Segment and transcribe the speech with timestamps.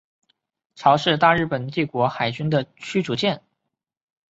[0.73, 3.43] 潮是大日本帝国海军的驱逐舰。